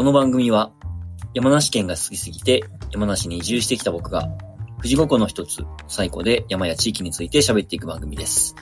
[0.00, 0.72] この番組は、
[1.34, 4.30] 山梨県が好きすぎて、山梨に移住してきた僕が、
[4.78, 8.54] 富士五湖の一つ、最古で山や地域について喋っていく番組です。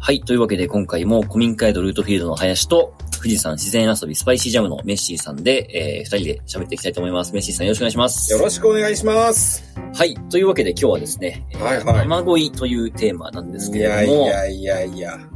[0.00, 0.22] はい。
[0.22, 7.32] というわけで今回も古民家エドルートフィールドの林と、富士山自然遊びスパイシージャムのメッシーさんで、えー、二人で喋っていきたいと思います。
[7.32, 8.32] メッシーさんよろしくお願いします。
[8.32, 9.72] よろしくお願いします。
[9.94, 10.16] はい。
[10.30, 15.35] というわけで今日はですね、えーはいはい雨乞いというテーマなんですいけれども、やいやいやいや。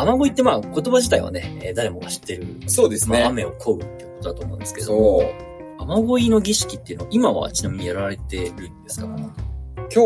[0.00, 3.24] 雨乞いってまあ言葉自体はね、えー誰もが知ってる、まあ、そうですね。
[3.24, 5.82] 雨を乞うってことだと思うんですけど、そう。
[5.82, 9.06] 雨乞いの儀式っていうのは今はちなみにやられてるんですか？
[9.06, 9.96] 今日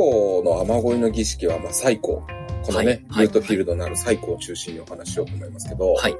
[0.44, 2.22] の雨乞いの儀式は、まあ、最高。
[2.64, 6.14] このね、はいルートフィールドのある最高を中心にお話ししようと思いますけど、はい。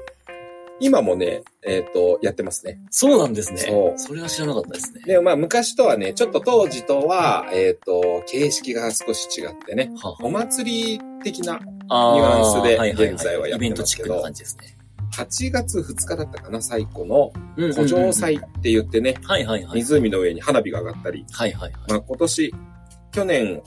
[0.83, 2.77] 今もね、えっ、と、やってますね。
[2.91, 3.59] そうなんですね。
[3.59, 5.01] そうそれは知らなかったですね。
[5.05, 11.53] で、まあ、昔とはね、ちょっと当時とは、えっ、と、形式が少し違ってね、はお祭り的な
[11.87, 14.77] あニュアンスではいはいはい現在はやってイベントますけどチックな感じですね。
[15.13, 19.79] 8月2日だったかな、最古の古城祭って言ってね、はいはいはい。
[19.79, 21.91] 湖の上に花火が上がったり、はいはいはい。
[21.91, 22.55] まあ、今年、
[23.13, 23.61] 去年、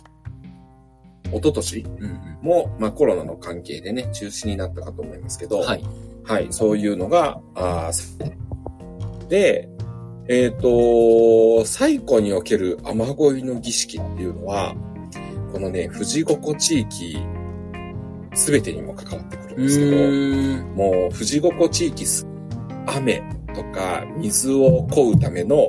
[1.33, 5.85] 一昨年うんうんも、まあ、コロナの関係でね、中止になったかと思いますけど、はい。
[6.27, 9.69] はい、そういうのが、あーで、
[10.29, 14.75] えっ、と、最古における雨乞いの儀式っていうのは、
[15.53, 17.19] このね、富士五湖地域、
[18.35, 20.75] すべてにも関わってくるんうですけど、ーん。
[20.75, 22.27] もう富士五湖地域す、
[22.87, 23.23] 雨
[23.55, 25.69] とか水を乞うための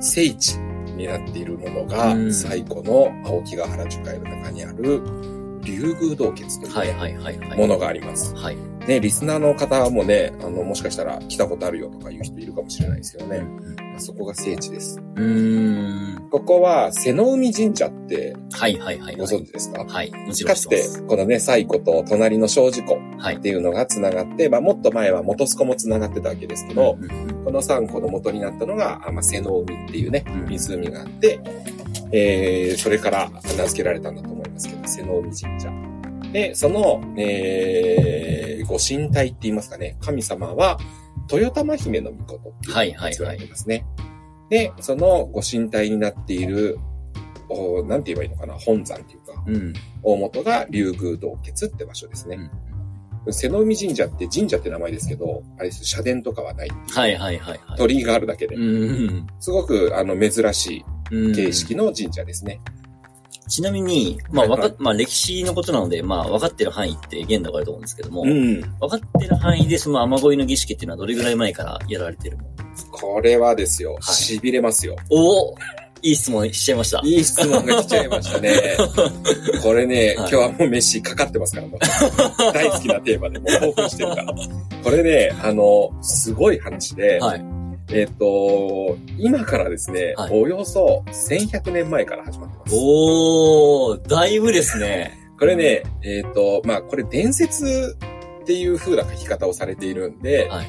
[0.00, 0.56] 聖地
[0.96, 5.02] になっているものがう、ん最古の青木ヶ原樹海の中にある
[5.62, 7.58] 竜宮洞穴というね、はいはいはいはい。
[7.58, 8.34] ものがあります。
[8.36, 8.75] はい。
[8.86, 13.42] ね、リスナーの方もね、あの、もしかしたら来たことあるよとかいう人いるかもしれないですけどね。
[13.98, 15.00] そこが聖地です。
[15.16, 16.28] うーん。
[16.30, 19.16] ここは、瀬の海神社ってはいはいはい。
[19.16, 20.10] ご存知ですか、はい。
[20.10, 23.40] もちろんかつて、このね、西湖と隣の小路湖はいっ。
[23.46, 31.38] ていうのが繋がって、まあ、もっと前は元栖湖も繋がってたわけですけど、うんうんこの3湖の元になったのが、あまあ、瀬の海っていうねうん、湖があって、
[32.10, 35.85] えー、それから名付けられたんだと思いますけど、瀬の海神社。
[36.36, 40.78] で、その、えー、ご神体って言いますかね、神様は、
[41.32, 43.86] 豊玉姫の御事っていうはいはいはい祀られてますね。
[44.50, 46.78] で、そのご神体になっている、
[47.48, 49.72] おなんて言えばいいのかな、本山っていうか、うん。
[50.02, 52.38] 大元が竜宮洞穴って場所ですね。
[53.30, 56.68] 瀬の海神社って神社って名前ですけど、あれです、社殿とかはない。
[56.68, 57.78] はいはいはいはい。
[57.78, 58.60] 鳥居があるだけでう。
[58.60, 61.32] んすごく、あの、珍しうん。
[61.32, 62.60] い形式の神社ですね。
[63.48, 68.60] ちなみに、まあ、わかはいは、まあ、歴史のことなので、まあ、分かってる範囲って限度があると思うんですけども、うん。
[68.60, 72.44] 分かってる範囲でその雨乞いの儀式っていうのはどれぐらい前からやられてるの？
[72.90, 74.96] これはですよ、はい痺れますよ。
[75.10, 75.54] おお
[76.02, 77.00] いい質問しちゃいました。
[77.04, 78.76] いい質問が来ちゃいましたね。
[79.62, 81.80] これね、はい今日はもう飯かかってますから、もう
[82.52, 84.34] 大好きなテーマでもう興奮してるから。
[84.84, 87.55] これね、あの、すごい話で、はい。
[87.92, 92.74] えっ、と、今からですね、はいおよそ1100年前から始まってます。
[92.74, 95.16] おー、だいぶですね。
[95.38, 97.96] これね、えっ、と、まあ、これ伝説
[98.42, 100.66] っていう風な書き方をされているんで、はい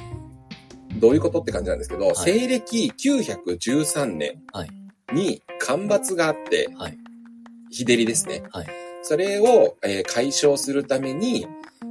[1.00, 4.69] どういうことって感じなんですけど、い西暦913年はい
[5.13, 6.97] に干ばつがあって、はい。
[7.69, 8.44] 日照りですね。
[8.51, 8.67] はい
[9.03, 11.47] それを、えー解消するために、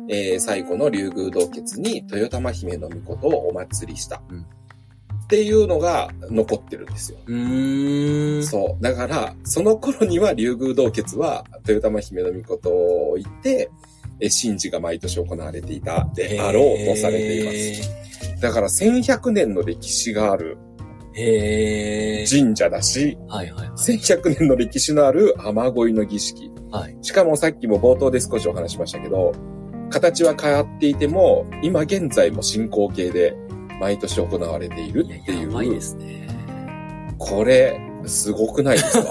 [0.09, 4.23] えー最後の竜宮洞穴に豊玉姫の御事をお祭りした。
[4.29, 4.47] うん
[5.27, 7.19] っていうのが残ってるんですよ。
[7.27, 8.43] う。
[8.45, 8.83] そう。
[8.83, 13.69] だから、その頃には竜宮洞穴は豊玉姫の御事を言って、
[14.21, 18.41] えー神事が毎年行われていたであろうとされています。
[18.41, 20.57] だから1100年の歴史がある。
[22.29, 23.79] 神社だし、はいはいはい。
[23.79, 26.53] 1100年の歴史のある雨乞いの儀式。
[26.71, 26.97] はい。
[27.03, 29.33] しかもさっきも冒頭で少しお話しましたけど、
[29.91, 33.35] 形は変わっていても、今現在も進行形で
[33.81, 36.27] 毎年行われているっていう、やばいですね。
[37.19, 39.11] これ、すごくないですか？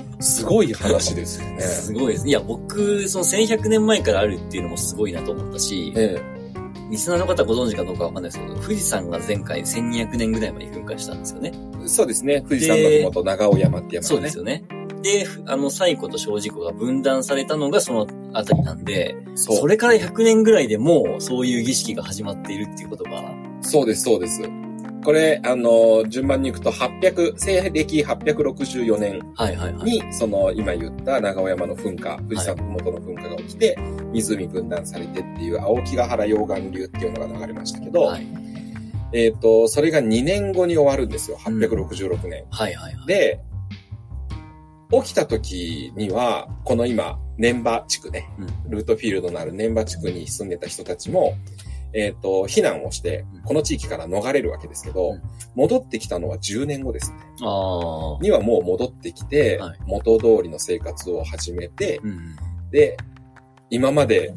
[0.20, 1.60] すごい話ですよね。
[1.60, 2.28] すごいです。
[2.28, 6.20] いや、僕、その1100年前からあるっていうのもすごいなと思ったし、え
[6.90, 11.52] リスナーの方ご存知かどうかわかんないですけど、富士山が前回1200年ぐらい前に噴火したんですよね。
[11.84, 12.40] えそうですね。
[12.48, 14.02] 富士山のふもと長尾山って山がね。
[14.02, 14.64] そうですよね。
[15.02, 23.22] で、ふあの、西湖と小路湖が分断されたのがそのあたりなんで、そうそれから100年ぐらいでもうそういう儀式が始まっているっていうことが、
[23.60, 24.42] そうです、そうです。
[25.04, 29.84] これ、あの、順番に行くと、800、西暦864年はいはいはい。
[29.84, 33.78] に、その、今言った長尾山の噴火、富士山の麓の噴火が起きて、
[34.12, 38.26] 湖分断されてっていう、青木ヶ原溶岩流っていうのが流れましたけど、はい
[39.12, 41.36] えっ、と、それが2年後に終わるんですよ。
[41.38, 42.44] 866年。
[42.50, 43.06] はいはいはい。
[43.06, 43.40] で、
[44.92, 51.34] 起きた時には、この今、年場地区ね、うんルートフィールドのある年場地区に住んでた人たちも、
[51.92, 55.22] えっ、と、避難をしてうん、この地域から逃れるわけですけど、うん
[55.56, 57.16] 戻ってきたのは10年後ですね。
[57.42, 58.22] ああ。
[58.22, 62.36] にはもう戻ってきて、はい元通りの生活を始めて、うん。
[62.70, 62.96] で、
[63.68, 64.32] 今まで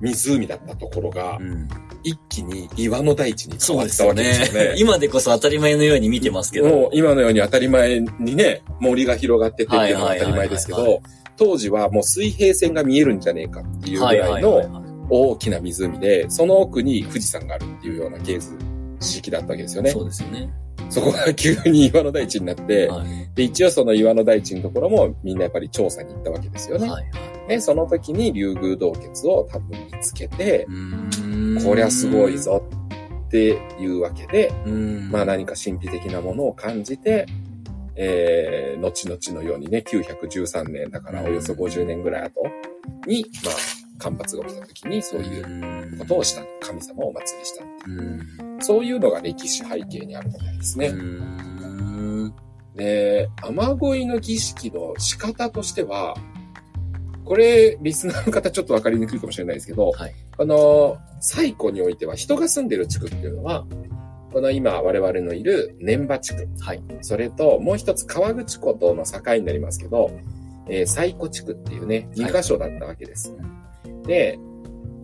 [0.00, 1.68] 湖だったところがう、ん。
[2.02, 4.74] 一気に岩の大地に変そうですよわったわけですよねね。。
[4.78, 6.68] 今でこそ当たり前のように見てますけど。
[6.68, 11.00] もう今のように当たり前にね、森が広がってってっていうのが当たり前ですけど、
[11.36, 18.56] 当時はもう水平線が見えるんじゃねえかっていうぐらいはいの大きな湖で、その奥に富士山があるっていうようなケース、
[19.00, 19.90] 時期だったわけですよね。
[19.90, 20.50] そうですよね。
[20.88, 23.30] そこが急に岩の大地になって、はい。
[23.34, 26.88] で、一応その岩の大地のところもみんなやっぱり調査に行ったわけですよね。
[26.88, 27.08] はいは
[27.46, 27.48] い。
[27.48, 30.66] で、その時に竜宮洞穴を多分見つけて
[31.64, 32.38] こりゃすごい。
[32.38, 32.62] ぞ
[33.26, 35.10] っていうわけで、うん。
[35.10, 37.26] まあ何か神秘的なものを感じて、
[37.96, 42.42] えー、後々のようにね、913年だからおよそ50年ぐらい後
[43.06, 43.54] に、まあ、
[43.98, 47.64] 干ばつが起きた時にそういうことをした、神様をお祭りした。
[47.86, 48.60] うん。
[48.60, 50.88] そういうのが歴史背景にあるみたいですね。
[50.88, 52.34] うん。
[52.74, 56.16] で、雨乞いの儀式の仕方としては、
[57.24, 63.64] これ、リスナーの方ちょっとわかりにくいかもしれないですけど、はいこの、最古においては人が住んでる地区っていうのは、
[64.32, 66.82] この今我々のいる年場地区、はい。
[67.00, 70.10] それともう一つ川口湖との境になりますけど、
[70.68, 73.32] えー最古地区っていうね、2箇所だったわけです。
[74.06, 74.38] で、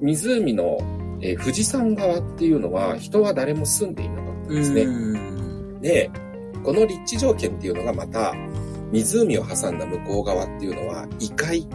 [0.01, 0.79] 湖の、
[1.21, 4.83] えー富士山側っていうのは人は誰も住んでいなかったんですね。
[4.83, 5.81] うん。
[5.81, 6.11] で、
[6.65, 8.35] この立地条件っていうのがまた、
[8.93, 11.67] 湖を挟んだ向こう側っていうのは異界。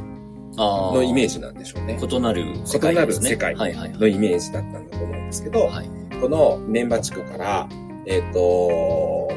[0.59, 1.99] のイメージなんでしょうね。
[2.01, 3.01] 異なる世界ね。
[3.01, 3.55] 異なる世界。
[3.55, 5.89] のイメージだったんだと思うんですけど、はい。
[6.19, 7.69] この年場地区から、
[8.07, 9.31] えっ、と、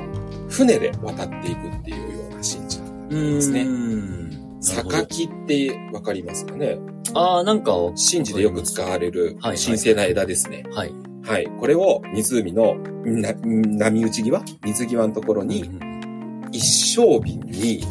[0.48, 3.62] 船で渡っていくっていうような神事だったんですね。
[3.62, 4.58] うん。
[4.62, 6.78] 榊ってわかりますかね？
[7.15, 10.65] ああ、なんか、神事でよく使われるはい神聖な枝ですね。
[10.73, 10.93] はい。
[11.25, 11.47] はい。
[11.59, 14.43] これを湖のな波打ち際？
[14.65, 17.83] 水際のところにうん一升瓶に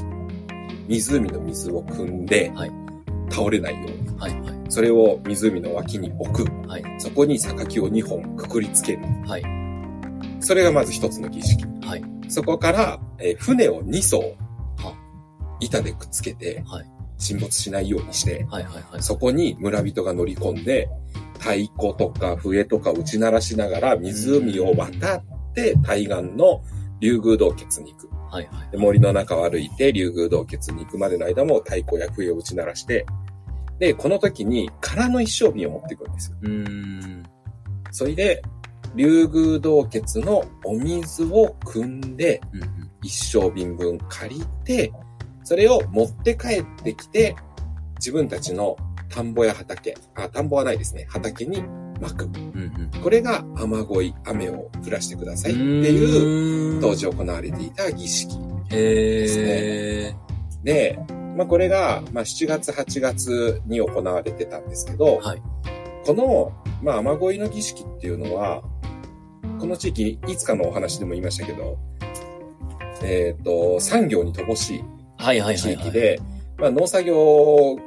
[0.88, 2.72] 湖の水を汲んではい
[3.30, 4.20] 倒れないように。
[4.20, 4.60] はいはい。
[4.70, 6.68] それを湖の脇に置く。
[6.68, 6.84] はい。
[6.98, 9.00] そこに榊を2本くくりつける。
[9.28, 9.44] はい。
[10.42, 11.64] それがまず一つの儀式。
[11.86, 12.04] はい。
[12.30, 14.20] そこから、えー船を2艘
[14.78, 14.94] は、
[15.60, 16.86] 板でくっつけてはい。
[17.20, 19.04] 沈没しないようにして、はいはいはい。
[19.04, 20.90] そこに村人が乗り込んで、
[21.38, 25.24] 太鼓とか笛とか打ち鳴らしながら湖を渡っ
[25.54, 26.62] て対岸の
[27.00, 28.10] 竜宮洞穴に行く。
[28.32, 28.72] はいはい。
[28.72, 33.06] で森の中を歩いて竜宮洞穴に行くまでの間も太鼓や笛を打ち鳴らして、
[33.80, 36.38] で、この時に空の一升瓶を持っていくんですよ。
[36.42, 37.24] うーん。
[37.92, 38.42] それで、
[38.96, 42.42] 竜宮洞穴のお水を汲んで、
[43.02, 44.92] 一升瓶分借りて、
[45.50, 47.36] それを持って帰ってきて、
[47.96, 48.78] 自分たちの
[49.10, 51.08] 田んぼや畑、あ、田んぼはないですね。
[51.10, 51.64] 畑に
[52.00, 52.26] 巻く。
[52.26, 53.02] うんうん。
[53.02, 58.36] これが雨乞い、雨を降らしてくださいっていう、う当時行われていた儀式
[58.70, 60.64] へー。
[60.64, 61.00] で、
[61.36, 65.42] まあこれが、まあ7月、8月に行われてたんですけど、はい
[66.06, 66.52] この、
[66.84, 68.62] まあ雨乞いの儀式っていうのは、
[69.60, 71.80] この地域、いつかのお話でも言いましたけど、
[73.02, 74.84] えっ、と、産業に乏しい
[75.20, 75.88] はいはいは地いはい。
[75.88, 76.20] 域で、
[76.58, 77.78] まあ農作業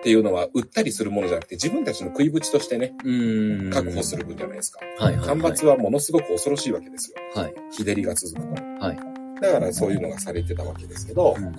[0.00, 2.94] っていうのは売ったりするものじゃなくて自分たちの食いぶちとしてね。
[3.72, 4.80] 確保する分じゃないですか。
[4.98, 5.28] はいはいはい。
[5.28, 7.16] 干ばつはものすごく恐ろしいわけですよ。
[7.34, 7.54] はい。
[7.70, 8.62] 日照りが続くと。
[8.84, 11.52] はいだからそういうのがされてたわけですけどう、ん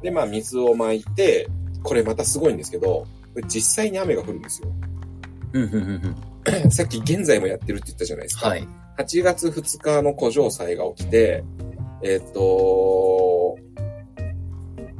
[0.00, 1.48] で、まあ水をまいて、
[1.82, 3.06] これまたすごいんですけど、
[3.48, 4.68] 実際に雨が降るんですよ。
[5.52, 6.16] うんうんうん
[6.64, 6.70] うん。
[6.70, 8.48] さっき現在もやってるって言ったじゃないですか。
[8.48, 8.66] はい。
[8.98, 11.44] 8月2日の古城祭が起きて、
[12.02, 12.40] えっ、と、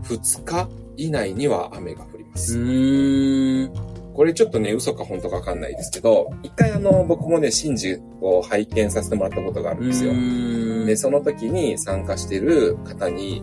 [0.09, 3.87] 2日以内には雨が降りまうす。
[4.15, 10.15] これちょっとね、嘘か本当かわかんないですけど、一回あの、僕もね、神事を拝見させてもらったことがあるんですよ。
[10.15, 13.43] よで、その時に参加してる方に、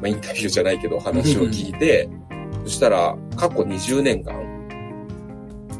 [0.00, 2.08] まあ、インタビューじゃないけど、話を聞いて、
[2.64, 4.34] そしたら、過去20年間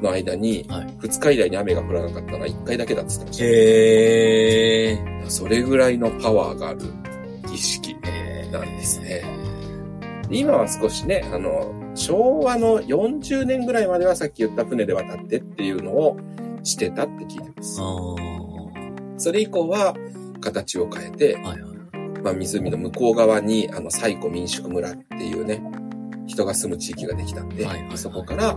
[0.02, 3.44] の間に、はい2日以内に雨が降らなかったのは1回だけだって言ってました。
[3.44, 5.30] へー。
[5.30, 6.80] それぐらいのパワーがある
[7.48, 7.96] 儀式
[8.52, 9.22] なんですね。
[10.32, 16.18] 今は少しね、あの、昭和の40年ぐらいまではさっき言った船で渡ってっていうのを
[16.62, 17.80] してたって聞いてます。
[19.24, 19.94] それ以降は
[20.40, 21.60] 形を変えて、はいはい。
[22.22, 25.62] まあ、湖の向こう側に、あの、西湖民宿村っていうね、
[26.26, 28.56] 人が住む地域ができたんで、はいはいはいそこから、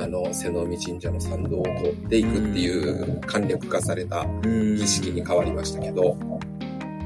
[0.00, 6.16] あの、瀬の海神社の参道を通っていくっていう簡略化された儀式に変わりましたけど、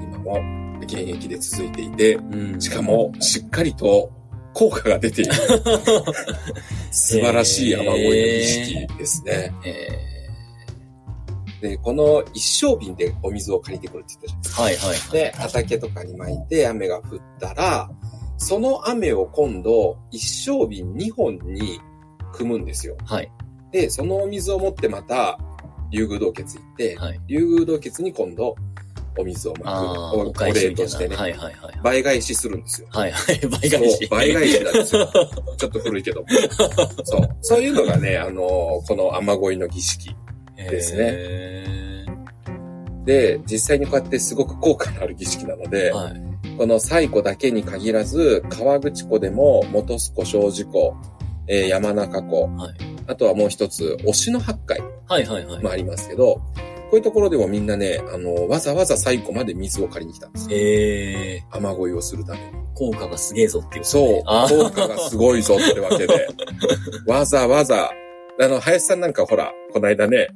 [0.02, 4.10] 今も現役で続いていて、うんしかもしっかりと
[4.54, 5.32] 効果が出ている。
[6.90, 9.52] 素晴らしい雨乞いの儀式ですね。
[9.64, 10.12] え
[11.62, 14.88] で、この一升瓶でお水を借りてくるって言ったじゃないですか。
[14.88, 15.12] はいはい。
[15.12, 17.88] で、畑とかに巻いて雨が降ったら、
[18.36, 21.80] その雨を今度、一升瓶2本に
[22.34, 22.96] 汲むんですよ。
[23.04, 23.30] はい。
[23.70, 25.38] で、そのお水を持ってまた、
[25.92, 27.20] 竜宮洞穴行って、はい。
[27.28, 28.56] 竜宮洞穴に今度、
[29.18, 30.84] お水をまく、おお返しみたいな。
[30.84, 31.80] としてね、はいはいはい。
[31.82, 32.88] 倍返しするんですよ。
[32.90, 33.40] はいはい。
[33.46, 34.06] 倍返し。
[34.10, 35.10] 倍返しなんですよ。
[35.58, 36.26] ちょっと古いけども。
[37.04, 37.28] そう。
[37.40, 40.14] そういうのがね、あのこの雨乞いの儀式。
[40.56, 42.06] ですねね。
[43.04, 46.32] で、実際にこうやってすごく効果のある儀式なので、はい。
[46.56, 50.94] この西湖だけに限らず、川口湖でも、元栖湖、小路湖、
[51.48, 52.74] えー山中湖、はい
[53.08, 55.62] あとはもう一つ、推しの八海はいはいはい。
[55.62, 56.42] もありますけど、こ
[56.92, 60.56] ういうところでもみんなね、あの、わざわざ西湖まで水を借りに来たんですよ。
[60.56, 62.62] ええ雨乞いをするために。
[62.74, 64.22] 効果がすげえぞっていうことそう。
[64.24, 66.28] 効果がすごいぞってわけで、
[67.06, 67.90] わざわざ、
[68.40, 70.28] あの、林さんなんかほら、この間ね、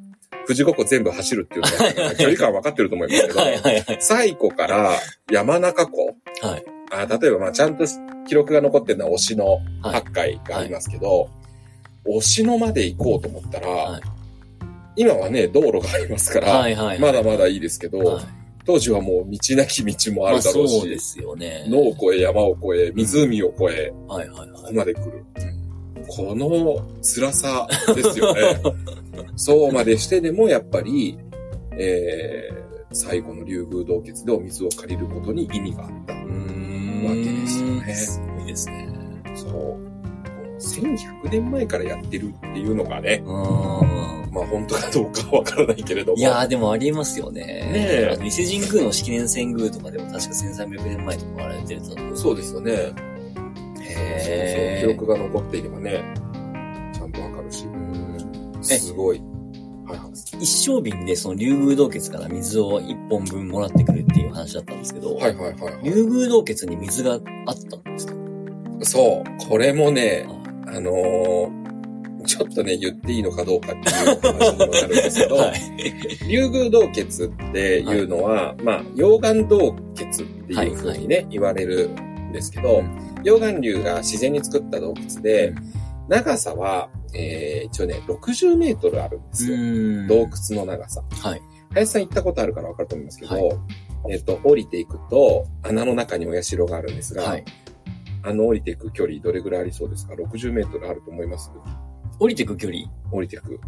[0.47, 3.99] 富士五湖全部走るっていうのが、距離感分かってると思いますけど、はいはいはい。
[4.01, 4.93] 西湖から
[5.31, 6.65] 山中湖、はい。
[6.91, 7.85] あ例えばまあちゃんと
[8.29, 11.29] 記録が残ってるのは推しのはい八海がありますけど、
[12.07, 14.16] 推しのまで行こうと思ったら、はい
[14.97, 16.99] 今はね、道路がありますから、はいはい。
[16.99, 18.25] まだまだいいですけど、はい
[18.67, 21.67] 当時はもう道なき道もあまあるだろうし、そうですよね。
[21.69, 24.51] 野を越え山を越え、湖を越え、はいはいはい。
[24.51, 25.25] ここまで来る。
[26.09, 28.61] この辛さですよね。
[29.37, 31.17] そうまでしてでもやっぱり、
[31.79, 36.15] えー、最後の竜宮洞穴でお水を借りることに意味があった。
[36.15, 38.89] わけですよねすごいですね。
[39.37, 39.96] そう。
[40.59, 44.33] 1100年前からやってるっていうのがね、うーん。
[44.33, 46.19] まあ本当かどうかはわからないけれども。
[46.19, 47.43] いやーでもありますよね。
[47.43, 52.17] ねえあの伊勢神宮の式年遷宮とかでも確か1300年前とか笑われてると。
[52.17, 52.73] そうですよね。
[52.77, 52.95] そうそう
[53.83, 56.03] へー記録が残っていればね、
[56.93, 57.69] ちゃんとわかるしう。
[58.59, 59.23] んすごい。
[59.87, 60.43] はいはい。
[60.43, 65.85] 一升瓶でその竜宮洞穴から水を一本分もらってくるっていう話だったんですけど、はいはいはい、はい。
[65.85, 68.15] 竜宮洞窟に水があったんですか？
[68.83, 69.49] そう。
[69.49, 70.27] これもね、
[70.77, 71.67] ああのー
[72.27, 75.61] ちょっとね、言っていいのかどうかっていう話にもなるんですけど、はい。
[76.29, 76.93] 竜宮洞穴っ
[77.53, 80.17] ていうのは、まあ、溶岩洞穴っ
[80.47, 82.83] ていうふうにね、言われるんですけど、
[83.23, 85.55] 溶岩流が自然に作った洞窟で、
[86.09, 89.57] 長さは、えー、一応ね、60メートルあるんですよ。
[89.57, 91.03] ん洞窟の長さ。
[91.23, 91.43] はい。
[91.71, 93.55] 林さん行ったことあるからわかると思うんですけど、は
[94.11, 97.45] えっと、降りていくと、穴の中にお社があるんですが、はい。
[98.27, 101.51] あの降りていく距離どれぐらいありそうですか ?60 メートルあると思います？
[102.19, 102.81] 降りてく距離？
[102.81, 103.61] い降りていく。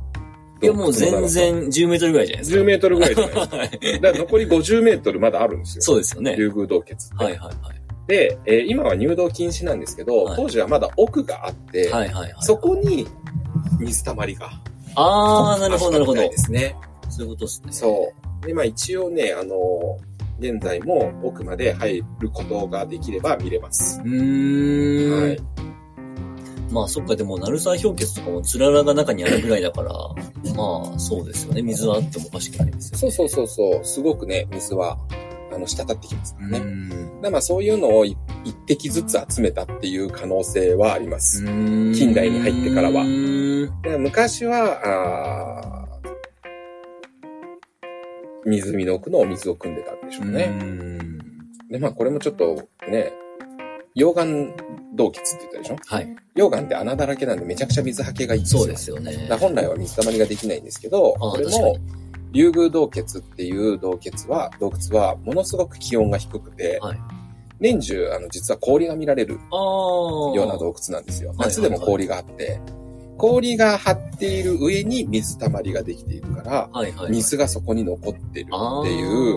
[0.61, 1.27] やもう全。
[1.29, 2.61] 然10メートルぐらいじゃないですか。
[2.61, 3.57] 10メートルぐらいじゃないですか。
[3.57, 3.71] はい。
[4.01, 5.83] だから残り50メートルまだあるんですよ。
[5.83, 6.35] そうですよね。
[6.37, 7.25] 竜宮洞穴って。
[7.25, 7.81] はいはいはい。
[8.09, 12.35] で、えー今は入道禁止なんですけど、はい当時はまだ奥があって、はいはいはい。
[12.41, 13.07] そこに
[13.79, 14.51] 水たまりが
[14.97, 16.23] あー、なるほどなるほど。
[16.23, 16.75] ですね。
[17.11, 17.73] そういうことですね。
[17.73, 18.13] そ
[18.43, 18.47] う。
[18.47, 19.57] で、まあ一応ね、あの
[20.39, 24.01] 現在も奥まで入ることができれば見れます。
[24.05, 25.23] うーん。
[25.23, 25.39] はい。
[26.71, 29.93] まあそっか、でも、鳴沢氷結とかもつららが中にあるぐらいだから、
[30.55, 31.63] まあそうですよね。
[31.63, 32.99] 水はあってもおかしくないですよね。
[32.99, 33.85] そうそうそうそう。
[33.85, 34.99] すごくね、水は、
[35.53, 36.61] あの、滴ってきますからね。
[36.61, 37.11] ね。
[37.23, 41.45] だまあそういうのをい一滴ずつ集めたっていう可能性はあります。
[41.45, 43.05] 近近代に入ってからは
[43.99, 45.78] 昔は、
[48.47, 50.49] 湖の奥のお水を汲んでたんでしょうね。
[50.49, 50.99] ね。
[51.71, 53.13] で、まあこれもちょっとね、
[53.97, 54.55] 溶岩
[54.95, 55.77] 洞窟って言ったでしょ？
[55.87, 56.17] はい。
[56.35, 58.61] 溶岩って穴だらけなんでめちゃくちゃ水はけがいいんですよ。
[58.63, 59.29] そうですよね。
[59.41, 61.77] 本来は水たまりができないんですけど、これも
[62.33, 66.99] 竜宮洞窟っていう洞窟は、洞窟はものすごく気温が低くて、はい
[67.61, 69.35] 年中、あの、実は氷が見られる。
[69.35, 69.41] よ
[70.33, 71.31] うな洞窟なんですよ。
[71.31, 72.61] はいはい夏でも氷があって、
[73.19, 77.11] 氷が張っている上に水たまりができているから、はいはい。
[77.13, 79.35] 水がそこに残ってるっていう、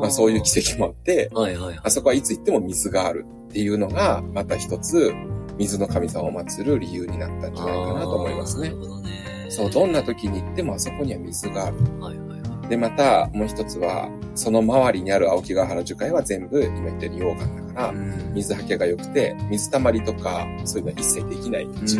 [0.00, 1.80] まあそういう奇跡もあって、はいはいはい。
[1.84, 5.12] あそこはいつ行っても水があるっていうのが、また一つ、
[5.58, 8.74] 水の神様を祀る理由になったんじゃないかなと思いますねな。
[8.74, 9.46] るほどね。
[9.50, 11.76] そう、どんな時に行ってもあそこには水がある。
[12.00, 12.37] はいはいはい。
[12.68, 17.94] で、また、もう一つは、その周りにある青木ヶ原樹海は全部、今言ったように溶岩だから、
[18.34, 21.98] 水はけが良くて、水たまりとか、そういうのは一切できない土。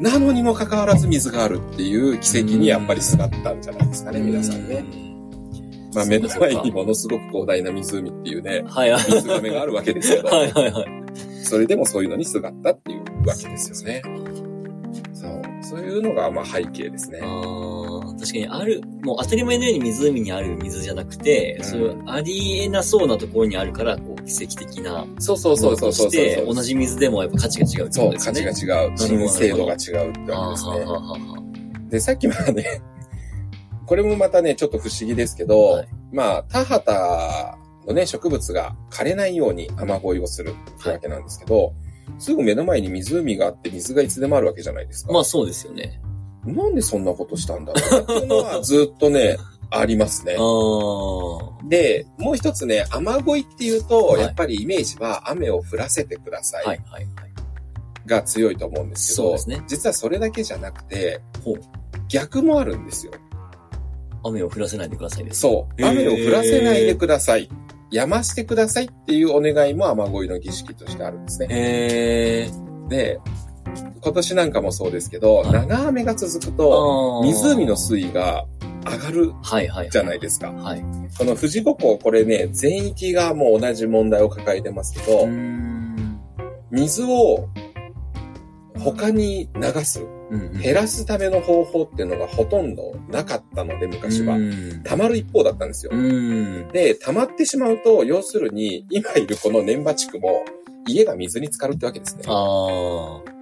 [0.00, 4.84] なのにもかかわらず水があるっていう奇跡にやっぱりすがったんじゃないですかね、皆さんね。
[5.94, 9.04] まあ、目の前にものすごく広大な湖っていうね、はいはい。
[9.04, 10.86] 水がめがあるわけですけど、はいはいはい。
[11.42, 14.02] それでもそういうのにすがったっていうわけですよね。
[15.14, 15.42] そう。
[15.62, 17.20] そういうのが、まあ背景ですね。
[18.18, 26.54] 確かにある、もう当たり前のように湖にある水じゃなくて、うんそういうありえなそうなところにあるから、こう奇跡的なもそうそうそうそうそうて、そう。
[26.54, 28.44] 同じ水でもやっぱ価値が違うってそう、ことですね。
[28.44, 28.98] 価値が違う。
[28.98, 31.46] 新精度が違うってわけですね。
[31.90, 32.80] で、さっきまでね、
[33.86, 37.56] これもまたね、ちょっと不思議ですけど、はいまあ、田畑
[37.86, 41.72] のね、植物が枯れないように雨乞いをするってわけなんですけど、
[42.18, 45.12] すぐ目の前に湖があって水がいつでもあるわけじゃないですか。
[45.12, 46.00] まあそうですよね。
[46.46, 49.36] なんでそんなことしたんだろうなっていうのはずっとね、
[49.70, 50.34] ありますね。
[51.68, 57.12] で、もう一つね、雨乞いっていうと、はいやっぱりイメージは雨を降らせてくださいはいはいはい。
[58.06, 61.20] が強いと思うんですけど、そうですね実はそれだけじゃなくて
[62.08, 63.12] 逆もあるんですよ。
[64.22, 65.40] 雨を降らせないでくださいです。
[65.40, 65.84] そう。
[65.84, 67.48] 雨を降らせないでください。
[67.90, 71.48] やましてくださいっていうお願いも雨乞いの儀式としてあるんですね。
[71.50, 72.50] へえ。
[72.88, 73.20] で、
[74.06, 78.46] 今年なんかもそうですけど、はい長雨が続くと、湖の水位が
[78.88, 79.90] 上がるはいはい。
[79.90, 80.52] じゃないですか。
[80.52, 80.84] はい。
[81.18, 85.26] この富士五湖、これね、全域がもう同じ問題を抱えてますけど。
[86.70, 87.48] 水を
[88.78, 90.00] 他に流す、
[90.62, 94.38] 減らすための方法っていうのがほとんどなかったので、昔はう。
[94.38, 95.90] ん溜まる一方だったんですよ。
[95.92, 96.68] うん。
[96.68, 100.44] で、溜まってしまうと、要するに、今いるこの年場地区も、
[100.86, 102.22] 家が水に浸かるってわけですね。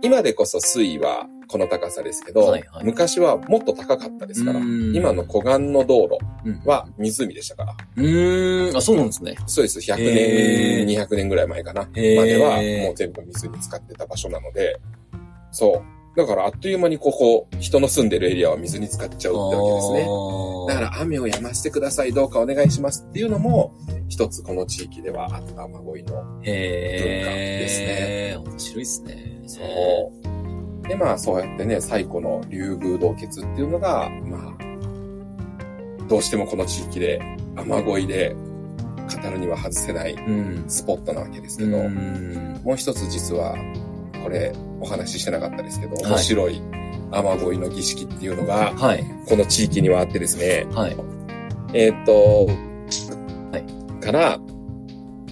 [0.02, 8.76] 今でこそ水位はこの高さですけど、はいはい昔はもっと高かったですから、うん今の湖岸の道路うんは湖でしたから、うーん。
[8.76, 9.36] あ、そうなんですね。
[9.46, 9.78] そうです。
[9.78, 14.80] 100へー年、200年ぐらい前かな、まではもう全部水に浸かってた場所なので、
[15.50, 16.03] そう。
[16.16, 20.06] だからあっという間にここ、人の住んでるエリアは水に浸かっちゃうってわけですね。
[20.68, 23.74] だから雨を止ませてください、どうかお願いしますっていうのも、
[24.08, 26.40] 一つこの地域ではあった雨乞いの。
[26.42, 27.58] へえ。
[27.60, 28.36] ですね。
[28.36, 29.42] 面白いですね。
[29.46, 29.60] そ
[30.84, 30.88] う。
[30.88, 37.20] で、まあそうやってね、最古の竜宮洞穴っていうのが、まあ、どうしてもこの地域で
[37.56, 38.36] 雨乞いで
[39.22, 40.64] 語るには外せないうん。
[40.68, 42.60] スポットなわけですけうど、ん。
[42.62, 43.56] もう一つ実は、
[44.24, 46.60] これお話ししてなかったですけど、はい面白い
[47.12, 49.04] 雨乞いの儀式っていうのが、はい。
[49.28, 50.96] この地域にはあってですね、はい。
[51.74, 52.46] えーっと、
[53.52, 54.40] はいから、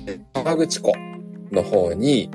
[0.06, 0.92] え川口湖
[1.50, 2.30] の方に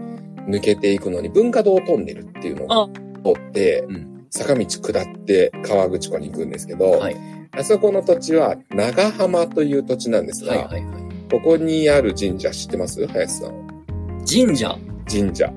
[0.48, 7.16] 抜けていくのに文化道トンネルっていうのを通って、うん坂道下って川口湖に行くんですけど、はい。
[7.56, 10.66] あそこの土地は長浜という土地なんですが、はい。
[10.66, 10.86] はい。
[10.86, 11.04] はい。
[11.32, 13.08] ここにある神社知ってます？
[13.08, 13.86] 林さん。
[14.30, 14.78] 神社？
[15.10, 15.52] 神社。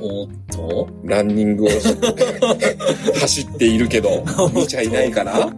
[0.00, 0.88] おっと？
[1.04, 1.68] ランニングを
[3.20, 5.52] 走っているけど、 見ちゃいないかな？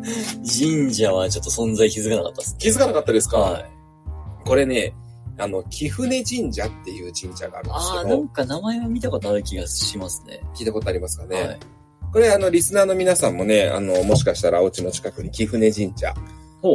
[0.47, 2.57] 神社はちょっと存在気づかなかったです。
[2.59, 3.65] 気づかなかったですか、はい。
[4.45, 4.95] これね、
[5.39, 10.41] あの、貴船神社っていう神社があるんですああ、けどなん、か名前は見たことある気がしますね。
[10.55, 11.59] 聞いたことありますかね、はい。
[12.13, 16.15] これあの、リスナーの皆さんもね、あの、もしかしたらお家の近くに貴船神社。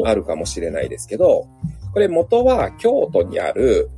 [0.06, 1.48] あるかもしれないですけど、
[1.94, 3.90] これ元は京都にある、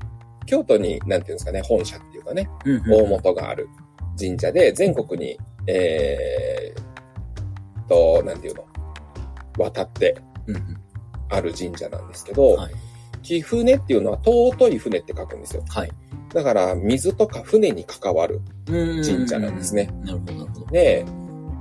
[0.46, 2.00] 京都に、なんていうんですかね、本社っ
[2.34, 3.68] ていうかね、大元がある
[4.18, 5.38] 神社で、全国に、
[5.68, 8.66] えー、と、なんていうの、
[9.58, 10.22] 渡って
[11.30, 12.74] ある神社なんですけど、はい。
[13.22, 15.64] 貴船っていうのは尊い船って書くんですよ。
[15.68, 15.92] はい。
[16.34, 19.90] だから、水とか船に関わる神神社なんですね。
[20.04, 20.66] なるほど、なるほど。
[20.68, 21.06] で、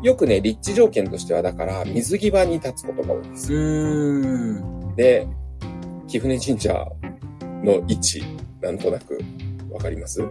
[0.02, 4.94] よくね、立地条件としては、だから、水際に立つことが多いんですうよ。
[4.94, 5.26] で、
[6.06, 6.86] 貴船神社
[7.64, 8.22] の位置、
[8.60, 9.18] なんとなく、
[9.70, 10.22] わかります？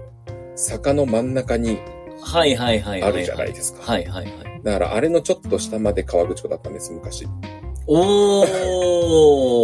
[0.57, 1.79] 坂の真ん中に
[2.21, 3.11] はいはいはいはい。
[3.13, 3.91] あるじゃないですか。
[3.91, 4.61] はいはいはい。
[4.63, 7.27] だから、あれのちょっと下まで川口湖だったんです、昔。
[7.85, 8.47] おー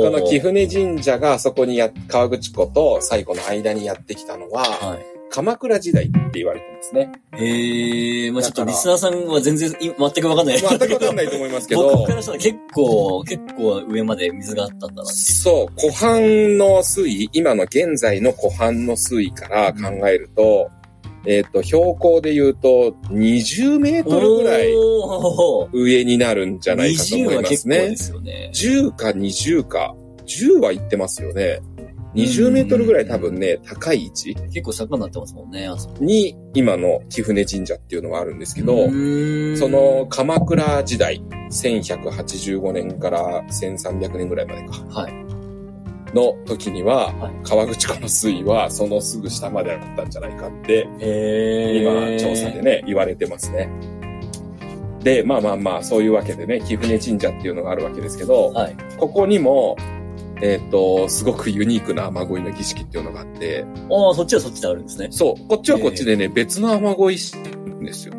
[0.05, 4.99] この貴船神社があそこにや、川口湖と西湖の間にやってきたのは、はい。
[5.29, 7.11] 鎌倉時代って言われてますね。
[7.33, 10.59] へえ、まあちょっとリスナーさんは全然い全くわかんない。
[10.59, 15.05] 全くわかんないと思いますけど 僕、からしたら結構、結構上まで水があったんだな。
[15.05, 20.69] そう、湖畔の水位、今の現在の湖畔の水位から考えると、
[21.25, 24.73] えっ、と、標高で言うと20メートルぐらい
[25.73, 27.97] 上になるんじゃないかと思い20はますね結構で。
[27.97, 28.51] すよね。
[28.53, 31.61] 10か20か、10は言ってますよね。
[32.15, 36.03] 20メートルぐらい多分ね、高い位置結構坂になってますもんね、あそこ。
[36.03, 38.89] に今の貴船神社っていうのはあるんですけど、そ、
[39.67, 45.01] の鎌倉時代、1185年から1300年ぐらいまでか。
[45.01, 45.32] はい。
[46.13, 53.69] の時には、はい川口湖の水位はそのすぐ下まであったんじゃないかって、へ今調査でね、言われてますね。
[55.03, 58.75] で、まあまあまあ、そういうわけでね、貴船神社っていうのがあるわけですけど、はい。
[58.97, 59.75] ここにも、
[60.41, 65.07] えっ、と、すごくユニークな雨乞いの儀式っていうのがあって、ああ、そっちはそっちであるんですね。
[65.11, 68.13] そう、こっちはこっちでね、別の雨乞いしてるんですよ。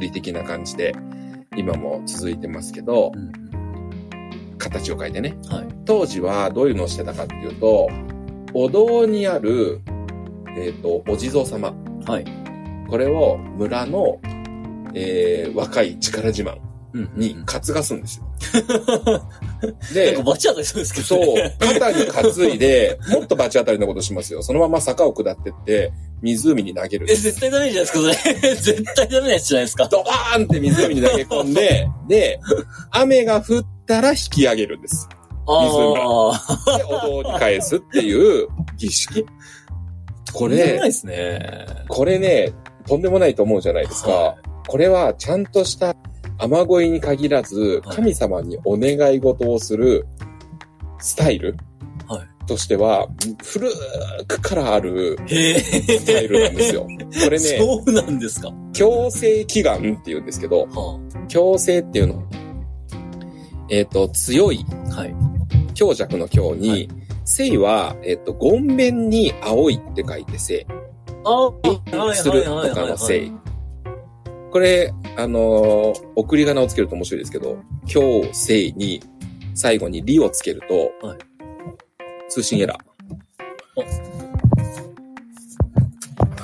[0.00, 0.94] り的な感じで、
[1.56, 3.50] 今も続いてますけどう、ん
[4.60, 5.36] 形を変えてね。
[5.44, 5.56] うん。
[5.56, 5.68] はい。
[5.84, 7.88] 当時はどういうのをしてたかっていうと、
[8.54, 9.80] お堂にある、
[10.56, 11.74] えっ、と、お地蔵様。
[12.06, 12.24] はい。
[12.88, 14.20] これを村の、
[14.94, 16.58] えー、若い力自慢
[16.92, 17.10] うん。
[17.16, 18.29] に担がすんですよ。
[18.40, 24.42] 結 で構、バチ当たりそうですけそうどね。、肩に担いで、もっと罰当たりなことしますよ。
[24.42, 27.06] そのまま坂を下ってって、湖に投げる。
[27.10, 28.54] え、絶対ダメじゃないですか、それ。
[28.56, 29.86] 絶対ダメなやつじゃないですか。
[29.86, 32.40] ドバーンって湖に投げ込んで、で、
[32.90, 35.08] 雨が降ったら引き上げるんです。
[35.46, 36.32] あ
[36.66, 36.78] あ。
[36.78, 39.26] で、お堂に返すっていう儀式。
[40.32, 41.66] これない、ですね。
[41.88, 42.52] これね、
[42.86, 44.10] とんでもないと思うじゃないですか。
[44.10, 44.36] は
[44.68, 45.96] これはちゃんとした
[46.40, 50.06] 雨乞いに限らず、はい神様にお願い事をする
[50.98, 51.56] スタイル
[52.06, 53.06] はいとしては、
[53.44, 53.70] 古
[54.26, 55.16] くからある。
[55.28, 56.82] スタイルなんですよ。
[56.82, 58.52] これね、そうなんですか。
[58.72, 60.98] 強制祈願って言うんですけど、は
[61.28, 62.24] 強制っていうの、
[63.68, 65.14] えっ、と、強い、あ、はい。
[65.74, 66.88] 強弱の強に、はい
[67.30, 70.66] 聖は、えっ、と、ごんべんに青いって書いて聖。
[71.24, 71.52] あ
[72.08, 73.32] あ、するとかの聖はい。。
[74.50, 79.00] これ、あのー送り仮名をつけると面白いですけど、強聖に、
[79.54, 81.18] 最後に理をつけると、はい
[82.28, 83.80] 通信エラー。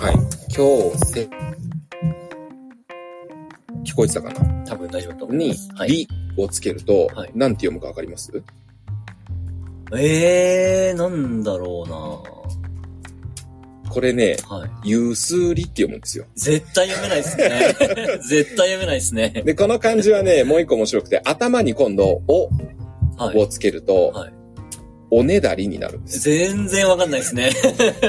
[0.05, 0.53] はい。
[0.53, 1.29] 強聖。
[3.85, 4.65] 聞こえてたかな？
[4.65, 5.89] 多分大丈夫だと思いにます。、はい。
[5.89, 8.43] 理をつけると、はいなんて読むかわかります？
[9.97, 11.97] ええー、なんだろうな
[13.97, 14.91] これね、はい。
[14.91, 16.27] ゆすりって読むんですよ。
[16.35, 18.21] 絶対読めないですね。
[18.29, 19.43] 絶対読めないですね。
[19.43, 22.51] で、この漢字はね、もう一個面白くて、頭に今度、お
[23.17, 23.39] はい。
[23.39, 24.33] をつけると、はい
[25.09, 26.19] おねだりになるんです。
[26.19, 27.51] 全然わかんないですね。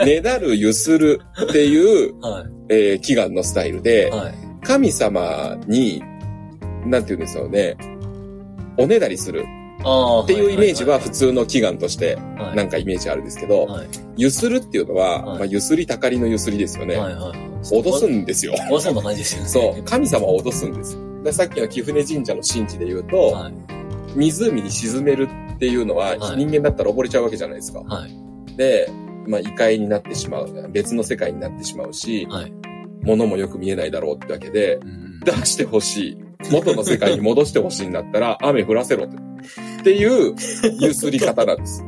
[0.03, 2.45] ねだるゆするっていう、はい。
[2.69, 4.33] えー祈願のスタイルで、はい。
[4.63, 6.03] 神様に、
[6.85, 7.77] なんて言うんですよね、
[8.77, 9.45] おねだりする。
[9.79, 13.87] っていうイメージは普通の祈願として、はい、なんかイメージあるんですけど、はい。
[14.17, 16.97] ゆするっていうのは、はいまあ、ゆすりたかりのゆすりですよね。
[17.63, 18.53] 脅すんですよ。
[18.67, 19.47] 怖そうな感じですよね。
[19.47, 19.83] そう。
[19.83, 20.97] 神様を脅すんです。
[21.23, 23.53] でさっきの貴船神社の神事で言うと、はい。
[24.15, 27.79] 湖に沈めるっていうのは、はい人間だったら溺れちゃうわけじゃないですか。
[27.81, 28.57] はい。
[28.57, 28.89] で、
[29.27, 30.69] まあ、異界になってしまう。
[30.71, 32.53] 別の世界になってしまうし、はい。
[33.03, 36.17] 物もよく見えないだろうってわけで、うん出してほしい。
[36.51, 39.26] 元の世界に戻してほしいんだったら、雨降らせろって。
[39.79, 40.35] っていう、
[40.79, 41.83] ゆすり方なんです。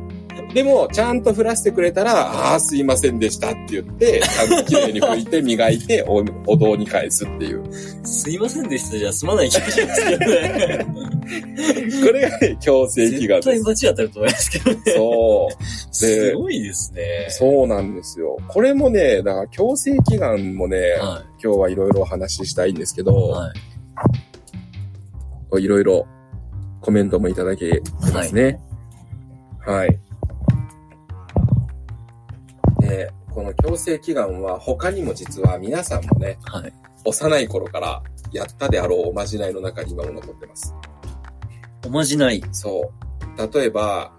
[0.54, 7.62] でも、ちゃんと降らせてくれたら、ああ、すいませんでしたって言って、ちゃんと綺麗に拭いて、磨いて、お、お堂に返すっていう。
[8.04, 8.98] すいませんでした。
[8.98, 10.86] じゃあ、すまない気がしますけどね。
[12.04, 13.50] これがね、強制祈願です。
[13.50, 14.80] 絶対バチ当たると思いますけどね。
[14.86, 15.64] そう。
[15.94, 17.26] すごいですね。
[17.28, 18.36] そうなんですよ。
[18.48, 23.04] これもね、だから強制祈願もね、は今日はいろいろお話ししたいんですけい。
[23.04, 23.52] ど、は
[25.58, 25.62] い。
[25.62, 26.06] いろいろ
[26.80, 28.60] コメントもいただけてますね。
[29.66, 29.98] はい。
[32.80, 36.72] で、この強制祈願は他にも実は皆さんもね、はい。
[37.04, 40.74] 幼い頃からやったであろうおまじないの中に今も残ってます。
[41.86, 42.42] おまじない。
[42.52, 42.92] そ
[43.36, 43.54] う。
[43.54, 44.12] 例えば、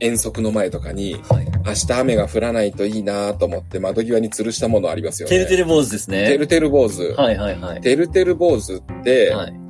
[0.00, 1.46] 遠足の前とかに、はい。
[1.64, 5.36] 明日雨が降らないといいなと思って窓際に吊るしたものありますよね。
[5.36, 6.26] てるてる坊主ですね。
[6.26, 7.12] てるてる坊主。
[7.14, 7.80] はいはいはい。
[7.80, 9.63] てるてる坊主って、はい。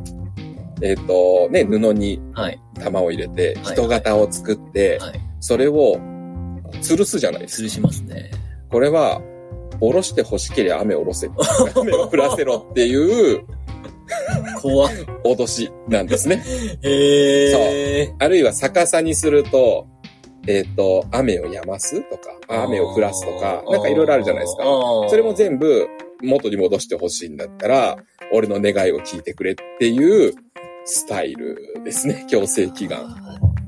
[0.82, 2.60] えっ、と、ね、布にはい。
[2.82, 5.20] 玉を入れて、はい人型を作って、はい。
[5.40, 5.96] それを
[6.82, 7.60] 吊るすじゃないですか。
[7.60, 8.30] 吊るしますね。
[8.70, 9.20] これは、
[9.80, 11.28] おろして欲しければ雨をおろせ。
[11.76, 13.44] 雨を降らせろっていう
[14.60, 14.92] 怖っ。
[15.24, 16.42] 脅しなんですね。
[16.82, 18.14] へえ。
[18.18, 19.86] あるいは逆さにすると、
[20.46, 24.64] えっ、と、雨を止ますとか、雨を降らすとか、なんかいろいろあるじゃないですか。
[24.64, 25.88] そそれも全部
[26.22, 27.96] 元に戻してほしいんだったら、
[28.32, 30.34] 俺の願いを聞いてくれっていう
[30.84, 32.26] スタイルですね。
[32.30, 33.02] 強制祈願。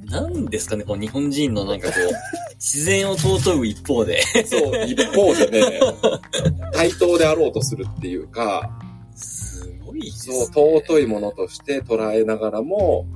[0.05, 2.11] なんですかね、この日本人のなんかこう、
[2.57, 4.23] 自然を尊う一方で。
[4.47, 5.81] そう、一方でね、
[6.73, 8.71] 対等であろうとするっていうか、
[9.15, 10.37] すごいですね。
[10.53, 13.07] そう、尊いものとして捉えながらも、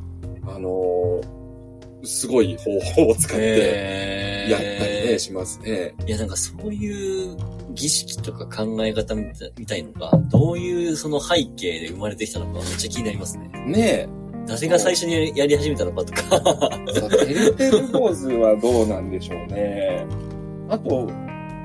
[0.45, 1.40] あのー
[2.05, 5.95] すごい方法を使ってやったりね、しますね。
[6.07, 7.37] いや、なんかそういう
[7.73, 13.49] 儀式とか考え方みたいのが、どういうその背景で生まれてきたのかめっちゃ気になりますね。
[13.67, 14.09] ね
[14.47, 16.69] 誰が最初にやり始めたのかとか。
[17.25, 20.07] てるてる坊主はどうなんでしょうね。
[20.69, 21.07] あと、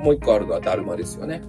[0.04, 1.42] もう一個あるのはだるまですよね。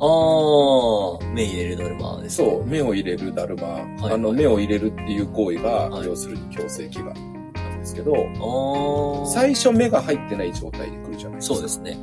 [0.00, 2.48] あー、目入れるノルマですね。
[2.48, 4.08] そう、目を入れるだるま。
[4.08, 7.43] いあの、目を入れるっていう行為が、はい要するに強制祈願
[7.84, 9.24] ですけど。
[9.26, 11.54] 最初目が入ってない状態で来るじゃないですか。
[11.54, 11.96] そうですね。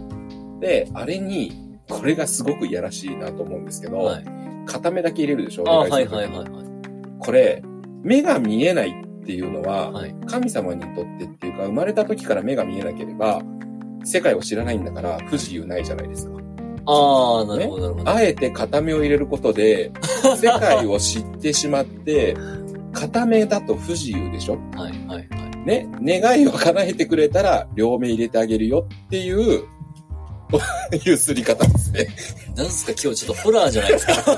[0.60, 1.52] で、あれに、
[1.90, 4.26] これがすごくいやらしいなと思うんですけど、はい。
[4.66, 5.64] 片目だけ入れるでしょ？
[5.68, 6.48] あはいはいはいはい。
[7.20, 7.62] これ、
[8.04, 10.16] 目が見えないっていうのは、はい。
[10.28, 13.42] 神様にとってっていうか、生まれた時から目が見えなければ、
[14.04, 16.34] 世界を知らないんだから不自由ないじゃないですか。
[16.88, 18.10] ああ、なるほど、なるほど。
[18.10, 19.92] あえて固めを入れることで、
[20.38, 22.36] 世界を知ってしまって、
[22.94, 24.58] 固めだと不自由でしょ？
[24.76, 25.28] はい、はい、はい。
[25.66, 29.64] ね、願いを叶えてくれたら、両目入れてあげるよっていう、
[31.06, 32.08] ゆすり方ですね。
[32.56, 34.16] なんすか今日ちょっとホラーじゃないですか。
[34.24, 34.34] こ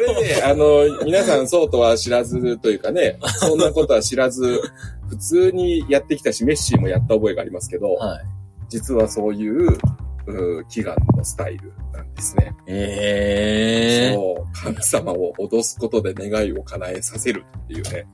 [0.00, 4.60] れね、あの、皆さんそうとは知らずというかね、そんなことは知らず、
[5.08, 8.24] 普通にやってきたし、メッシーもやった覚えがありますけど、はい。
[8.68, 9.78] 実はそういう、
[10.26, 12.54] う祈願のスタイルなんですね。
[12.66, 18.06] ええそう、神様を脅すことで願いを叶えさせるっていうね。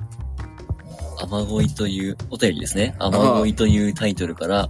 [1.21, 2.95] 雨乞いという、お便りですね。
[2.99, 4.69] 雨乞いというタイトルから、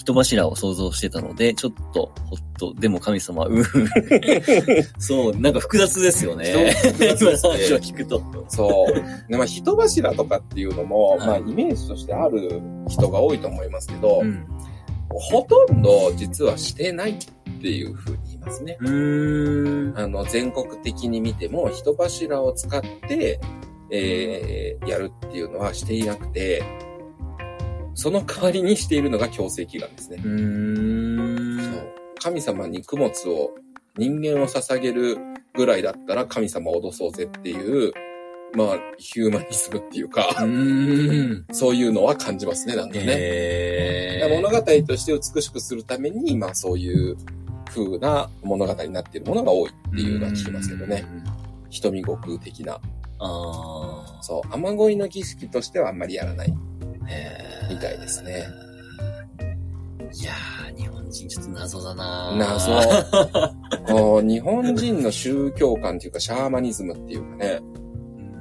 [0.00, 6.72] 人柱を想像してたので、ちょっと、ほっと、でも神様、うー そう、なんか複雑ですよね。
[6.72, 8.22] 人今の話を聞くと。
[8.48, 8.94] そう。
[9.30, 14.46] でまあ、人柱とかっていうのも、はいまあ、イメージとしてある人が多いと思いますけど、うん。
[15.10, 17.16] ほとんど実はしてないっ
[17.60, 18.78] ていうふうに言いますね。
[18.80, 19.98] うーん。
[19.98, 23.38] あの、全国的に見ても、人柱を使って、
[23.90, 26.62] えー、やるっていうのはしていなくて、
[27.94, 30.16] その代わりにしているのが強制祈願ですね。
[30.18, 31.90] そう
[32.22, 33.50] 神様に供物を、
[33.96, 35.16] 人間を捧げる
[35.54, 37.92] ぐらいだったら神様を脅そうぜっていう、
[38.54, 41.46] まあ、ヒューマニズムっていううか、ーん。
[41.52, 44.22] そういうのは感じますね、なんかね。
[44.30, 47.16] 物語として美しくするために、まあそういう
[47.66, 51.04] 風な物語になっているものが多いっていうのは聞きますけどね。。
[51.70, 52.80] 瞳悟空的な。
[53.20, 54.22] ああ。
[54.22, 56.54] そう、雨乞いの儀式としてはあんまりやらない。
[57.68, 58.46] みたいですね。
[60.12, 62.72] いやー、日本人ちょっと謎だな謎。
[63.86, 67.60] こう日本人の宗教観っていうか、シャーマニズムっていうかね、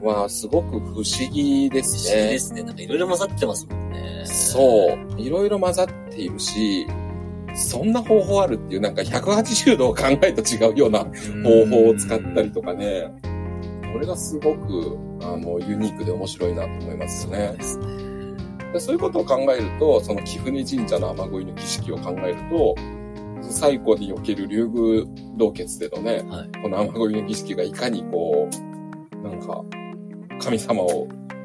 [0.02, 2.40] はすごく不思議で不すね思議で。
[2.40, 2.64] すね。
[2.64, 4.24] なんかいろいろ混ざってますもんね。
[4.26, 5.22] そう。
[5.22, 6.88] いろいろ混ざっているし、
[7.56, 13.12] そんな方法あるっていう、なんか180度を考えと違うような方法を使ったりとかね。
[13.94, 18.10] これがすごく、あの、ユニークで面白いなと思いますよねそう。
[18.74, 22.76] でそういうことを考えると、その貴船神社の雨乞いの儀式を考えると、
[23.42, 25.06] 最古における竜宮
[25.38, 26.50] 洞穴でのね、はい。
[26.62, 29.64] この雨乞いの儀式がいかにこう、なんか、
[30.40, 31.36] 神様を、た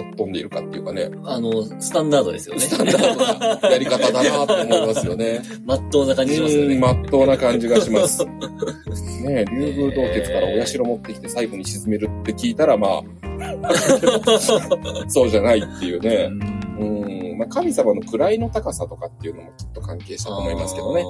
[0.00, 2.62] っ飛んでいるかっていうかね、あの、スタンダードですよね。
[2.62, 5.42] スタンダードなやり方だなと思いますよね。
[5.64, 6.74] まっとうな感じしますよね。
[6.74, 8.24] うんまっとうな感じがします。
[8.26, 8.32] ね
[9.26, 13.02] え、竜宮洞穴からお社持ってきて最後に沈めるって聞いたら、まあ、
[15.08, 16.30] そうじゃないっていうね。
[16.78, 21.04] うん、まあ、神様の位の高さとかっていうのもきっと関係したと思いますけどね。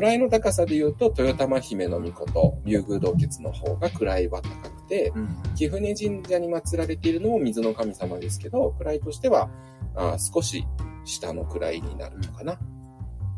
[0.00, 5.28] 位の高さで言うと、豊玉姫の御事、竜宮洞窟の方が位は高くて、うん。
[5.54, 9.48] 貴船神社に祀られているのも水の神様ですけど、位としては、
[9.94, 10.66] あー少し
[11.04, 12.58] 下の位になるのかな？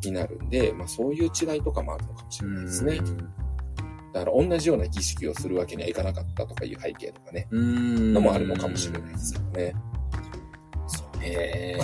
[0.04, 3.00] になるんで、まあそういう違いとかもあるのかもしれないですね。
[4.12, 8.12] だから同じような儀式をするわけにはいかなかったとかいう背景とかね、うん。
[8.12, 9.74] のもあるのかもしれないですけどね。
[11.22, 11.78] へ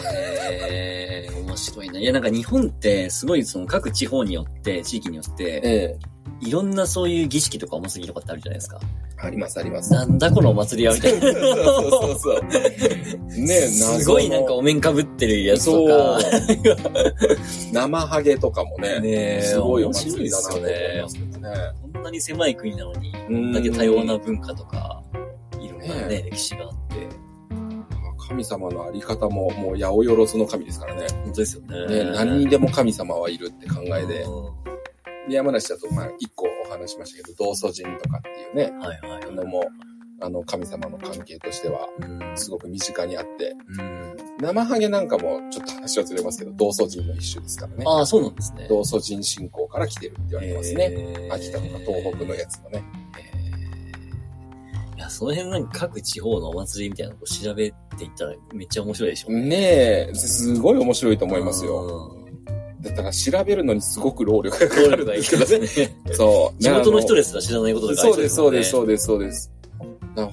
[0.69, 1.99] え、面白いな。
[1.99, 5.99] いや、なんか日本ってすごいその各地方によって、地域によって、ええ
[6.41, 8.81] いろんなそういう儀式とかお祭りとかってあるじゃないですか。
[9.19, 9.93] ありますあります。
[9.93, 11.21] なんだこのお祭りはみたいな。
[11.21, 12.45] そうそうそう。
[12.45, 16.19] ねえ、すごいなんかお面かぶってるやつとそうか。。
[17.73, 21.55] 生ハゲとかもね、ねえすごいお祭りだなと思いますけどね。
[21.93, 25.03] こんなに狭い国なのに、こうんんだけ多様な文化とか、
[25.61, 27.09] いろんなね、ね歴史があって。
[28.31, 31.07] 神様のあり方も、もう八百万の神ですからね。
[31.25, 32.05] 本当ですよね。
[32.05, 34.25] ね何にでも神様はいるって考えで。
[35.29, 39.35] 山梨だと、まあ、一個お話しましたけど、道祖神とかっていうね、んはいはいはい。
[39.35, 39.65] のも、
[40.23, 47.85] あの、神様の関係としては、うんすごく身近にあって、うん生ハゲなんかも、ちょっと話はずれますけど、道祖神の一種ですからね。
[47.87, 48.67] ああ、そうなんですね。
[48.69, 50.85] 道祖神信仰から来てるって言われてますね。
[50.85, 52.85] へー秋田とか東北のやつのね。
[54.97, 62.17] いや、その辺なんか各地方のお祭りみたいなのを調べていったらめっちゃ面白いでしょうねえ、すごい面白いと思いますよ。
[62.89, 62.91] よ。
[62.91, 65.59] だから調べるのにすごく労力がかかるんですけどね。
[65.61, 65.97] ね。
[66.13, 66.59] そう。
[66.63, 69.53] 地元の人でですら知らないこととかそうです、そうです、うそうです、そうです。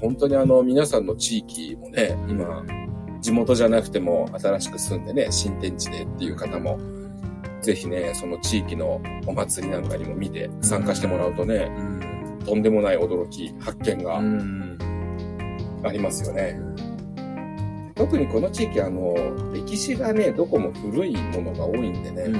[0.01, 2.65] 本当にあの、皆さんの地域もね、今、
[3.21, 6.79] 地元じゃなくても新しく住んでね、新天地でっていう方も、
[7.62, 12.45] ぜひね、その地域のお祭りなんかにも見て参加してもらうとね、うん。
[12.45, 14.77] とんでもない驚き、発見がうん。
[15.83, 16.60] ありますよね。
[17.97, 19.15] 特にこの地域あの、
[19.53, 22.39] 歴史がね、どこも古いものが多いんでね、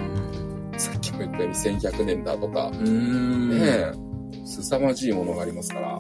[0.78, 3.50] さっきも言ったように1100年だとか、うん。
[3.50, 3.92] ねえ、
[4.46, 6.00] 凄まじいものがありますから、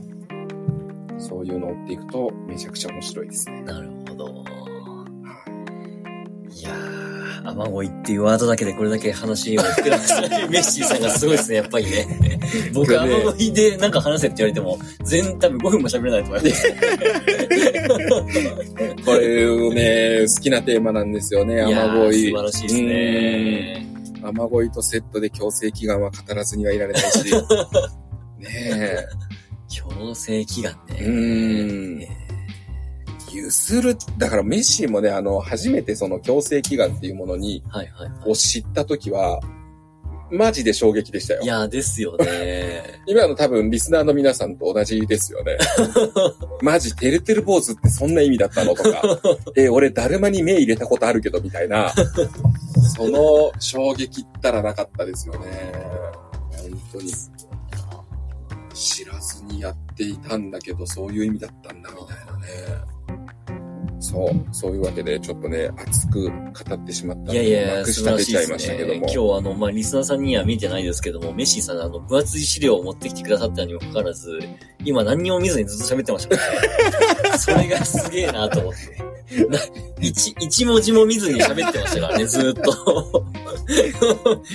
[1.17, 3.61] そういうのを追っていくとめちゃくちゃ面白いですね。
[3.63, 3.96] なるほど。
[7.47, 12.07] いやー、雨乞いっていうワードだけでこれだけ話を膨らましたメッシーさんがすごいですね、やっぱりね。
[12.73, 16.73] 僕、ね雨乞いでなんか話せって言われても、全多分5分も喋れないと思います。
[19.05, 22.31] これね、好きなテーマなんですよね、雨乞い。
[22.31, 23.87] 素晴らしいですね。
[24.23, 27.23] 雨乞いとセットで強制祈願は語らずにはいられないし。
[28.39, 29.05] ね
[29.69, 31.05] 強制祈願え。
[31.05, 32.26] うね。
[33.37, 39.39] ゆする、だからメッシーもね、あの、初めてその強制祈願っていうものに、はいはいはを知ったときは、
[40.29, 41.45] マジで衝撃でしたよい。
[41.45, 41.47] い。
[41.47, 43.01] やーですよね。
[43.07, 45.57] 今の多分リスナーの皆さんと同じですよね。
[46.61, 49.01] マジ、てるてる坊主ってそんな意味だったのとか、
[49.55, 51.93] え、俺、だるまに目入れたことあるけど、みたいな、
[52.95, 55.71] その衝撃ったらなかったですよね。
[56.51, 57.11] 本当に。
[58.73, 62.96] 知らずにやっていたんだけど、そういう意味だったんだ、みたいなね。
[64.07, 68.99] そう、そういうわけで、ちょっとね、熱く語ってしまったのいやいやいや、まくし素晴らしいです立てちゃいましたけどね。
[68.99, 69.07] も。
[69.07, 74.39] 今日あの、まあ、リスナーさんには見てないですけども、メッシーさんあの、分厚い資料を持ってきてくださったにもかかわらず、
[74.85, 77.37] 今何にも見ずにずっと喋ってましたからね。
[77.37, 79.07] それがすげえなと思って。
[79.49, 79.59] な
[79.99, 83.25] 一、一文字も見ずに喋ってましたからね、ずーっと。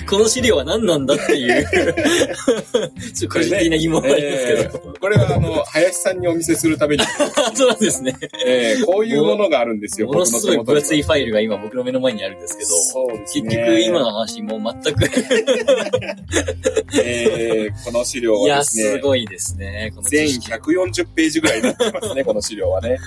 [0.09, 4.95] この資料は何なんだっていう、 ちょっと個人的な疑問がありますけど。
[5.01, 7.05] これはあの、林さんにお見せするために、
[7.55, 8.17] そうなんですね。
[8.47, 13.57] えーこういうものがあるんですよ、ものすごい分厚いいファイルが今僕の目の前にあるんですけど、そうです結ね。
[13.67, 15.05] 局今の話もう全く、
[17.03, 19.93] えーこの資料いや、はですね、すごいですね。
[19.95, 22.99] この全知識140ページぐらいになってますね、この資料はね。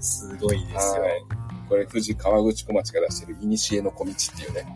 [0.00, 1.02] すごいですよ。
[1.02, 1.22] はい。
[1.68, 4.66] これ、富士河口小町が出してる、古の小道っていうね。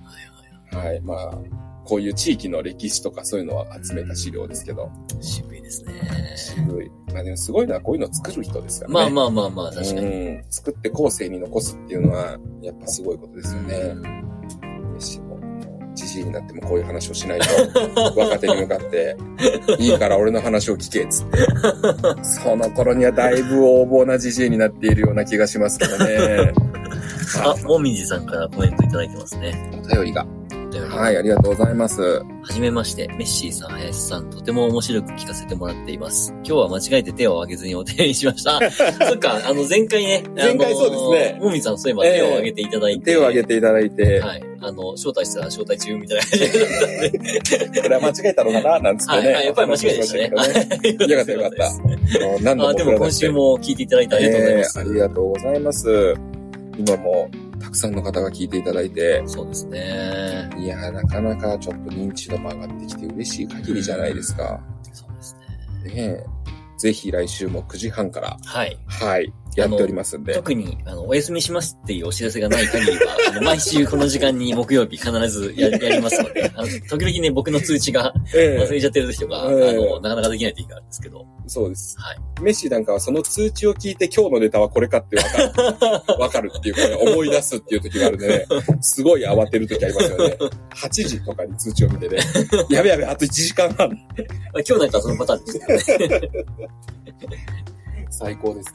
[0.75, 1.01] はい。
[1.01, 1.39] まあ、
[1.85, 5.93] こういう地域の歴史とかそういうのを集めた資料ですけど、渋いですね。
[6.37, 6.91] 渋い。
[7.13, 9.11] まあでもすごいのはこういうのを作る人ですからね。
[9.11, 10.07] まあまあまあまあ、確かに。
[10.07, 10.45] うん。
[10.51, 13.77] 作って後世に残すっていうのは、やっぱすごいことですよね。
[14.93, 15.41] 嬉しいもう
[15.95, 17.47] じじいになってもこういう話をしないと、
[18.19, 19.17] 若手に向かって、
[19.79, 21.39] いいから俺の話を聞け、つって。
[22.25, 26.53] その頃にはだいぶ横暴なじじいになっているような気がしますけどね。
[27.45, 29.71] あ、もみじさんからコメントいただいてますね。
[29.73, 30.27] お便りが。
[30.75, 32.03] お便りはい、ありがとうございます。
[32.03, 36.33] はじめまして、メッシーさん、林さん、とても面白く聞かせてもらっています。
[36.39, 38.59] 今日は間違えて手を挙げずにお手にしました。
[39.07, 43.05] そっか、あの、前回ね、前回そうですねもみじさん、そういえば手を挙げていただいて。
[43.05, 44.43] 手を挙げていただいて、はい。
[44.61, 47.81] あの、招待したら招待中みたいな感じだったんで。
[47.83, 48.81] これは間違えたのかな？
[48.81, 49.19] なんつってね。
[49.19, 50.23] はい、はい、やっぱり間違いでしたね。
[50.25, 50.43] よか
[51.23, 52.43] ったよかった。
[52.43, 54.79] 何度あ、もでも今週も聞いていただいてありがとうございます。
[54.79, 56.15] えーありがとうございます。
[56.79, 57.29] 今も
[57.65, 60.51] たくさんの方が聞いていただいて、そうですね。
[60.59, 64.61] いやー、なかなかちょっと認知度も上がってきて嬉しい限りじゃないですか。
[64.93, 65.37] そうです
[65.87, 65.95] ね。
[65.95, 66.25] ねえ。
[66.77, 68.79] ぜひ来週も9時半から、はい。
[68.87, 70.35] はい、やっておりますんで。
[70.35, 81.97] 特に、あの、お休みしますっていうお知らせがない限りは、あの、 毎週この時間に木曜日必ずややりますので、 あの、時々ね、僕の通知がええ忘れちゃってる時とか、ええあの、なかなかできない時があるんですけど、そうです。
[81.99, 82.19] はい。
[82.43, 86.21] メッシなんかはその通知を聞いて今日のネタはこれかってわかる。
[86.21, 88.47] わかるっていうかね、思い出すっていう時があるんでね、
[88.81, 90.37] すごい慌てる時ありますよね。
[90.75, 92.19] 8時とかに通知を見てね、
[92.71, 93.89] やべやべ、あと1時間半。
[93.89, 93.97] まあ
[94.55, 96.31] 今日なんかそのパターンでしたけどね。
[98.19, 98.73] 最高です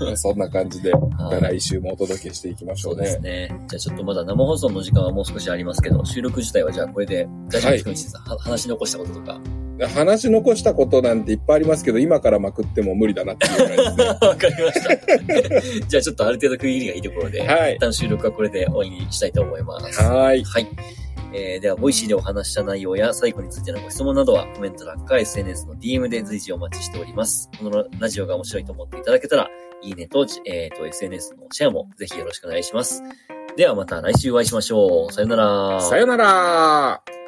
[0.00, 0.16] ね。
[0.16, 3.48] そんな感じで、はい来週もお届けしていきましょそううですね。
[3.48, 3.64] ね。
[3.68, 9.40] じゃあちょっとまだ生放送の時間はもう少しありますけど、収録自体はじゃあこれで大丈夫ですか、は話し残したこととか。
[9.88, 14.04] 話し残したことなんていっぱいありますけど、今からまくっても無理だなっていうぐらいですね。
[14.20, 14.96] わかりました。
[15.88, 20.02] じゃあちょっとある程度区切りがいいところで、はい一旦収録はこれで終わりにしたいと思います。
[20.02, 20.44] はい。
[20.44, 20.66] はい。
[21.32, 27.50] えー、では、 Voicy でお話した内容や最後についてのご質問などはコメント欄か SNS の DM で随時お待ちしております。
[27.58, 29.48] このラジオが面白いと思っていただけたら、
[29.82, 33.02] いいねと、えー、と、SNS のシェアもぜひよろしくお願いします。
[33.56, 35.12] ではまた来週お会いしましょう。
[35.12, 35.80] さよなら。
[35.80, 37.19] さよなら